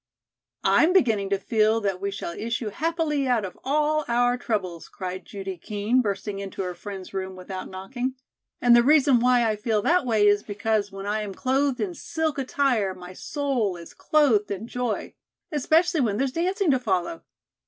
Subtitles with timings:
[0.63, 5.25] "I'm beginning to feel that we shall issue happily out of all our troubles," cried
[5.27, 8.15] Judy Kean, bursting into her friends' room without knocking,
[8.59, 11.93] "and the reason why I feel that way is because when I am clothed in
[11.93, 15.13] silk attire my soul is clothed in joy.
[15.51, 17.21] Especially when there's dancing to follow.